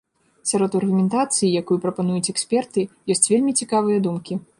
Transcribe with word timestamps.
Сярод 0.51 0.77
аргументацыі, 0.79 1.49
якую 1.61 1.77
прапануюць 1.83 2.31
эксперты, 2.33 2.87
ёсць 3.17 3.29
вельмі 3.35 3.55
цікавыя 3.61 4.03
думкі. 4.09 4.39